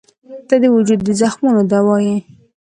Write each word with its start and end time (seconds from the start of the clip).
•ته 0.47 0.55
د 0.61 0.65
وجود 0.75 0.99
د 1.03 1.09
زخمونو 1.21 1.61
دوا 1.71 1.97
یې. 2.05 2.17